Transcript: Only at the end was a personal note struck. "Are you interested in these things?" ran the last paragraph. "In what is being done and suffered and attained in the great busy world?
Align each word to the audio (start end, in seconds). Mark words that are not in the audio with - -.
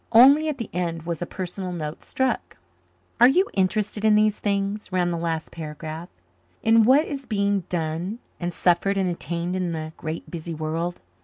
Only 0.11 0.49
at 0.49 0.57
the 0.57 0.71
end 0.73 1.03
was 1.03 1.21
a 1.21 1.27
personal 1.27 1.71
note 1.71 2.01
struck. 2.01 2.57
"Are 3.19 3.27
you 3.27 3.45
interested 3.53 4.03
in 4.03 4.15
these 4.15 4.39
things?" 4.39 4.91
ran 4.91 5.11
the 5.11 5.15
last 5.15 5.51
paragraph. 5.51 6.09
"In 6.63 6.85
what 6.85 7.05
is 7.05 7.27
being 7.27 7.65
done 7.69 8.17
and 8.39 8.51
suffered 8.51 8.97
and 8.97 9.07
attained 9.07 9.55
in 9.55 9.73
the 9.73 9.93
great 9.97 10.31
busy 10.31 10.55
world? 10.55 11.01